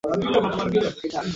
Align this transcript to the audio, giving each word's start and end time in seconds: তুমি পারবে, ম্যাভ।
তুমি 0.03 0.31
পারবে, 0.57 0.79
ম্যাভ। 0.79 1.25